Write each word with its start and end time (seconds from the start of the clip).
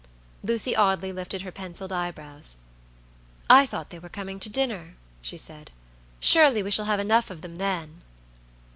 Lucy 0.43 0.75
Audley 0.75 1.11
lifted 1.11 1.43
her 1.43 1.51
penciled 1.51 1.91
eyebrows. 1.91 2.57
"I 3.51 3.67
thought 3.67 3.91
they 3.91 3.99
were 3.99 4.09
coming 4.09 4.39
to 4.39 4.49
dinner," 4.49 4.95
she 5.21 5.37
said. 5.37 5.69
"Surely 6.19 6.63
we 6.63 6.71
shall 6.71 6.85
have 6.85 6.99
enough 6.99 7.29
of 7.29 7.43
them 7.43 7.57
then." 7.57 8.01